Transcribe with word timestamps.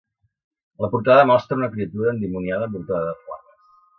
La 0.85 0.89
portada 0.93 1.25
mostra 1.33 1.59
una 1.59 1.69
criatura 1.75 2.13
endimoniada 2.15 2.69
envoltada 2.71 3.13
de 3.13 3.13
flames. 3.27 3.57